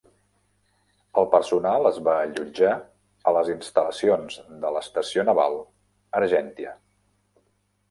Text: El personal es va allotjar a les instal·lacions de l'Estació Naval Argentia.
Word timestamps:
El 1.21 1.27
personal 1.33 1.89
es 1.89 1.99
va 2.07 2.15
allotjar 2.21 2.71
a 2.77 3.35
les 3.37 3.53
instal·lacions 3.57 4.41
de 4.65 4.73
l'Estació 4.79 5.29
Naval 5.31 5.61
Argentia. 6.23 6.77